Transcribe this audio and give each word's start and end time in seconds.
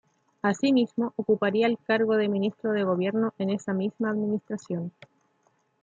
Asimismo, 0.41 1.13
ocuparía 1.15 1.67
el 1.67 1.77
cargo 1.77 2.17
de 2.17 2.27
Ministro 2.27 2.71
de 2.71 2.83
Gobierno 2.83 3.35
en 3.37 3.51
esa 3.51 3.71
misma 3.71 4.09
administración. 4.09 4.91